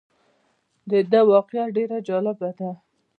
دده 0.89 1.19
واقعه 1.31 1.65
ډېره 1.75 1.97
جالبه 2.07 2.49
ده. 2.57 2.69